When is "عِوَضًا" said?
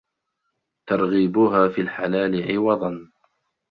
2.51-3.09